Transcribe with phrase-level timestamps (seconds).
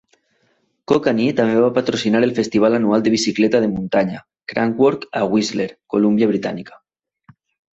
[0.91, 6.33] Kokanee també va patrocinar el festival anual de bicicleta de muntanya Crankworx a Whistler, Colúmbia
[6.33, 6.83] Britànica.